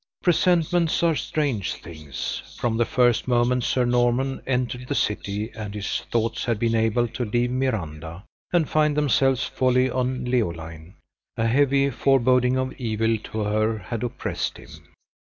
[0.23, 2.41] Presentiments are strange things.
[2.59, 7.07] From the first moment Sir Norman entered the city, and his thoughts had been able
[7.09, 10.95] to leave Miranda and find themselves wholly on Leoline,
[11.37, 14.71] a heavy foreboding of evil to her had oppressed him.